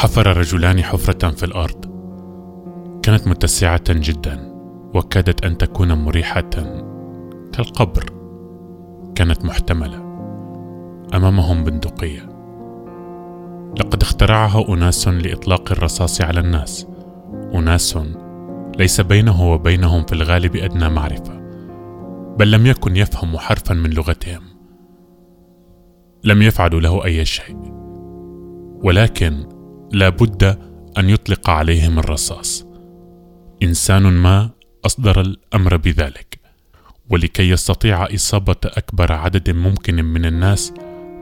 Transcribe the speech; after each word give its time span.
حفر 0.00 0.36
رجلان 0.36 0.82
حفرة 0.82 1.30
في 1.30 1.42
الأرض. 1.42 1.84
كانت 3.02 3.28
متسعة 3.28 3.82
جدا 3.90 4.52
وكادت 4.94 5.44
أن 5.44 5.58
تكون 5.58 5.92
مريحة 5.92 6.50
كالقبر. 7.52 8.04
كانت 9.14 9.44
محتملة 9.44 9.96
أمامهم 11.14 11.64
بندقية. 11.64 12.20
لقد 13.80 14.02
اخترعها 14.02 14.68
أناس 14.68 15.08
لإطلاق 15.08 15.72
الرصاص 15.72 16.20
على 16.20 16.40
الناس. 16.40 16.86
أناس 17.54 17.98
ليس 18.78 19.00
بينه 19.00 19.52
وبينهم 19.52 20.04
في 20.04 20.12
الغالب 20.12 20.56
أدنى 20.56 20.88
معرفة 20.88 21.40
بل 22.38 22.50
لم 22.50 22.66
يكن 22.66 22.96
يفهم 22.96 23.38
حرفا 23.38 23.74
من 23.74 23.90
لغتهم. 23.90 24.42
لم 26.24 26.42
يفعلوا 26.42 26.80
له 26.80 27.04
أي 27.04 27.24
شيء 27.24 27.56
ولكن 28.84 29.59
لا 29.92 30.08
بد 30.08 30.58
أن 30.98 31.10
يطلق 31.10 31.50
عليهم 31.50 31.98
الرصاص. 31.98 32.66
إنسان 33.62 34.02
ما 34.02 34.50
أصدر 34.86 35.20
الأمر 35.20 35.76
بذلك. 35.76 36.40
ولكي 37.10 37.50
يستطيع 37.50 38.14
إصابة 38.14 38.56
أكبر 38.64 39.12
عدد 39.12 39.50
ممكن 39.50 40.04
من 40.04 40.24
الناس 40.24 40.72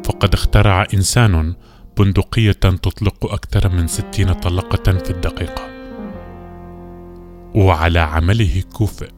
فقد 0.04 0.34
اخترع 0.34 0.86
إنسان 0.94 1.54
بندقية 1.98 2.52
تطلق 2.52 3.32
أكثر 3.32 3.68
من 3.68 3.86
ستين 3.86 4.32
طلقة 4.32 4.92
في 4.92 5.10
الدقيقة. 5.10 5.68
وعلى 7.54 7.98
عمله 7.98 8.62
كوفئ. 8.72 9.10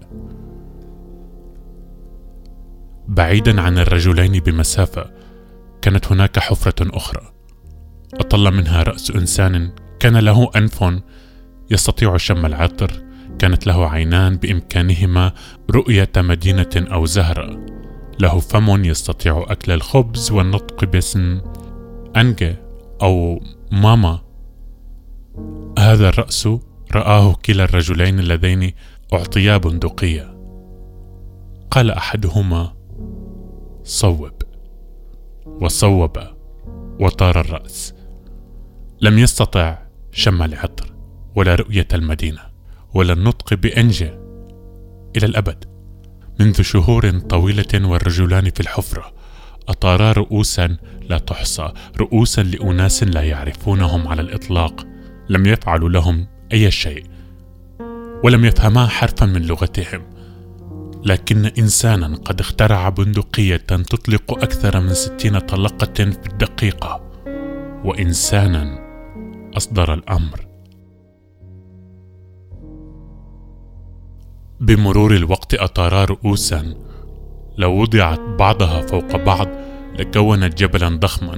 بعيدا 3.08 3.60
عن 3.60 3.78
الرجلين 3.78 4.40
بمسافة 4.40 5.10
كانت 5.82 6.12
هناك 6.12 6.38
حفرة 6.38 6.96
أخرى. 6.96 7.39
أطل 8.14 8.54
منها 8.54 8.82
رأس 8.82 9.10
إنسان 9.10 9.72
كان 10.00 10.16
له 10.16 10.50
أنف 10.56 10.84
يستطيع 11.70 12.16
شم 12.16 12.46
العطر 12.46 13.02
كانت 13.38 13.66
له 13.66 13.88
عينان 13.88 14.36
بإمكانهما 14.36 15.32
رؤية 15.70 16.10
مدينة 16.16 16.70
أو 16.76 17.06
زهرة. 17.06 17.66
له 18.20 18.38
فم 18.38 18.84
يستطيع 18.84 19.46
أكل 19.48 19.72
الخبز 19.72 20.30
والنطق 20.30 20.84
باسم 20.84 21.40
أنجي 22.16 22.56
أو 23.02 23.42
ماما. 23.72 24.20
هذا 25.78 26.08
الرأس 26.08 26.48
رآه 26.94 27.34
كلا 27.34 27.64
الرجلين 27.64 28.18
اللذين 28.18 28.72
أعطيا 29.12 29.56
بندقية. 29.56 30.36
قال 31.70 31.90
أحدهما 31.90 32.72
صوب. 33.84 34.32
وصوب 35.46 36.18
وطار 37.00 37.40
الرأس. 37.40 37.99
لم 39.02 39.18
يستطع 39.18 39.78
شم 40.12 40.42
العطر 40.42 40.92
ولا 41.34 41.54
رؤية 41.54 41.88
المدينة 41.94 42.40
ولا 42.94 43.12
النطق 43.12 43.54
بأنجة 43.54 44.20
إلى 45.16 45.26
الأبد. 45.26 45.64
منذ 46.40 46.62
شهور 46.62 47.18
طويلة 47.18 47.88
والرجلان 47.88 48.50
في 48.50 48.60
الحفرة 48.60 49.12
أطارا 49.68 50.12
رؤوسا 50.12 50.76
لا 51.08 51.18
تحصى 51.18 51.72
رؤوسا 52.00 52.42
لأناس 52.42 53.02
لا 53.02 53.22
يعرفونهم 53.22 54.08
على 54.08 54.22
الإطلاق 54.22 54.86
لم 55.28 55.46
يفعلوا 55.46 55.88
لهم 55.88 56.26
أي 56.52 56.70
شيء 56.70 57.04
ولم 58.24 58.44
يفهما 58.44 58.86
حرفا 58.86 59.26
من 59.26 59.42
لغتهم. 59.42 60.02
لكن 61.04 61.46
إنسانا 61.46 62.16
قد 62.16 62.40
اخترع 62.40 62.88
بندقية 62.88 63.56
تطلق 63.56 64.38
أكثر 64.42 64.80
من 64.80 64.94
ستين 64.94 65.38
طلقة 65.38 65.94
في 65.94 66.26
الدقيقة 66.26 67.10
وإنسانا 67.84 68.89
أصدر 69.60 69.94
الأمر. 69.94 70.46
بمرور 74.60 75.16
الوقت 75.16 75.54
أطارا 75.54 76.04
رؤوسا 76.04 76.74
لو 77.58 77.72
وضعت 77.72 78.20
بعضها 78.20 78.80
فوق 78.80 79.16
بعض 79.16 79.48
لكونت 79.98 80.58
جبلا 80.58 80.88
ضخما. 80.88 81.36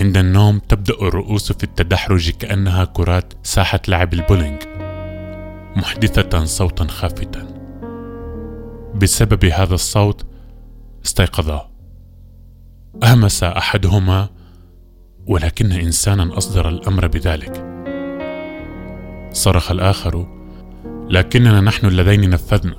عند 0.00 0.16
النوم 0.16 0.58
تبدأ 0.58 0.94
الرؤوس 0.94 1.52
في 1.52 1.64
التدحرج 1.64 2.30
كأنها 2.30 2.84
كرات 2.84 3.32
ساحة 3.42 3.80
لعب 3.88 4.14
البولينج 4.14 4.62
محدثة 5.76 6.44
صوتا 6.44 6.86
خافتا. 6.86 7.46
بسبب 8.94 9.44
هذا 9.44 9.74
الصوت 9.74 10.26
استيقظا. 11.04 11.70
همس 13.04 13.42
أحدهما 13.42 14.28
ولكن 15.26 15.72
إنسانا 15.72 16.38
أصدر 16.38 16.68
الأمر 16.68 17.06
بذلك. 17.06 17.64
صرخ 19.32 19.70
الآخر 19.70 20.26
لكننا 21.08 21.60
نحن 21.60 21.86
اللذين 21.86 22.30
نفذنا. 22.30 22.76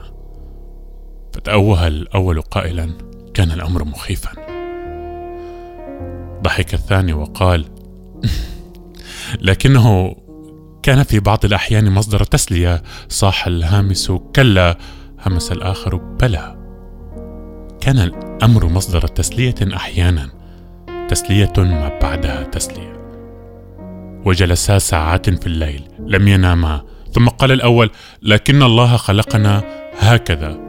فتأوه 1.33 1.87
الأول 1.87 2.41
قائلا 2.41 2.89
كان 3.33 3.51
الأمر 3.51 3.83
مخيفا. 3.83 4.31
ضحك 6.43 6.73
الثاني 6.73 7.13
وقال 7.13 7.65
لكنه 9.41 10.15
كان 10.83 11.03
في 11.03 11.19
بعض 11.19 11.45
الأحيان 11.45 11.91
مصدر 11.91 12.23
تسلية. 12.23 12.83
صاح 13.09 13.47
الهامس 13.47 14.11
كلا. 14.35 14.77
همس 15.25 15.51
الآخر 15.51 15.95
بلى. 15.95 16.55
كان 17.81 17.99
الأمر 17.99 18.65
مصدر 18.65 19.07
تسلية 19.07 19.55
أحيانا. 19.75 20.34
تسلية 21.09 21.53
ما 21.57 21.99
بعدها 22.01 22.43
تسلية. 22.43 22.95
وجلسا 24.25 24.77
ساعات 24.77 25.29
في 25.29 25.47
الليل 25.47 25.89
لم 25.99 26.27
يناما. 26.27 26.81
ثم 27.11 27.27
قال 27.27 27.51
الأول 27.51 27.89
لكن 28.21 28.63
الله 28.63 28.97
خلقنا 28.97 29.63
هكذا. 29.99 30.59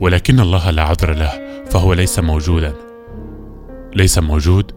ولكن 0.00 0.40
الله 0.40 0.70
لا 0.70 0.82
عذر 0.82 1.14
له 1.14 1.64
فهو 1.64 1.92
ليس 1.92 2.18
موجودا. 2.18 2.74
ليس 3.94 4.18
موجود؟ 4.18 4.72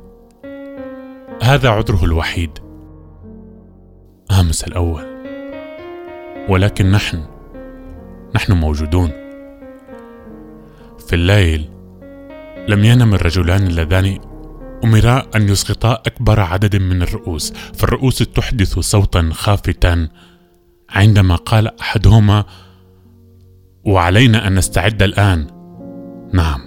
هذا 1.43 1.69
عذره 1.69 2.05
الوحيد. 2.05 2.59
همس 4.31 4.63
الأول. 4.63 5.05
ولكن 6.49 6.91
نحن 6.91 7.23
نحن 8.35 8.53
موجودون. 8.53 9.11
في 11.07 11.13
الليل 11.13 11.69
لم 12.67 12.83
ينم 12.83 13.13
الرجلان 13.13 13.67
اللذان 13.67 14.19
أمرا 14.83 15.23
أن 15.35 15.49
يسقطا 15.49 15.93
أكبر 15.93 16.39
عدد 16.39 16.75
من 16.75 17.01
الرؤوس 17.01 17.53
فالرؤوس 17.73 18.17
تحدث 18.17 18.79
صوتا 18.79 19.29
خافتا. 19.33 20.07
عندما 20.89 21.35
قال 21.35 21.79
أحدهما 21.79 22.45
وعلينا 23.85 24.47
أن 24.47 24.55
نستعد 24.55 25.03
الآن. 25.03 25.47
نعم 26.33 26.61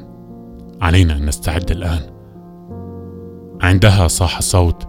علينا 0.80 1.16
أن 1.16 1.26
نستعد 1.26 1.70
الآن. 1.70 2.00
عندها 3.62 4.08
صاح 4.08 4.40
صوت 4.40 4.88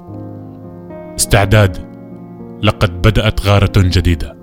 استعداد 1.19 1.77
لقد 2.63 3.01
بدأت 3.01 3.45
غارة 3.45 3.73
جديدة. 3.77 4.37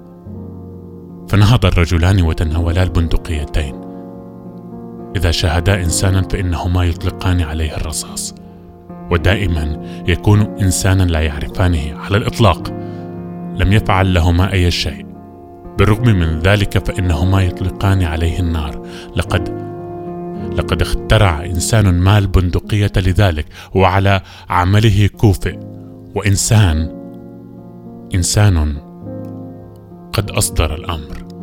فنهض 1.29 1.67
الرجلان 1.67 2.23
وتناولا 2.23 2.83
البندقيتين. 2.83 3.81
إذا 5.17 5.31
شاهدا 5.31 5.83
انسانا 5.83 6.23
فإنهما 6.23 6.85
يطلقان 6.85 7.41
عليه 7.41 7.77
الرصاص. 7.77 8.35
ودائما 9.11 9.83
يكون 10.09 10.41
انسانا 10.41 11.03
لا 11.03 11.21
يعرفانه 11.21 11.99
على 11.99 12.17
الإطلاق. 12.17 12.71
لم 13.57 13.73
يفعل 13.73 14.15
لهما 14.15 14.53
أي 14.53 14.71
شيء. 14.71 15.07
بالرغم 15.79 16.07
من 16.07 16.39
ذلك 16.39 16.87
فإنهما 16.87 17.43
يطلقان 17.43 18.03
عليه 18.03 18.41
النار. 18.41 18.87
لقد 19.17 19.69
لقد 20.57 20.83
اخترع 20.83 21.45
إنسان 21.45 22.01
ما 22.01 22.19
البندقية 22.19 22.93
لذلك 22.97 23.47
وعلى 23.75 24.21
عمله 24.49 25.09
كوفئ. 25.17 25.59
وإنسان 26.15 26.91
إنسان 28.15 28.77
قد 30.13 30.31
أصدر 30.31 30.75
الأمر. 30.75 31.38